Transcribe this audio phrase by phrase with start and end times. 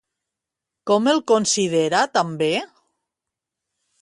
[0.91, 2.51] Com el considera també?